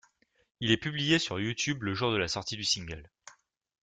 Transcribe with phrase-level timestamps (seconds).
[0.61, 3.07] Il est publié sur YouTube le jour de la sortie du single.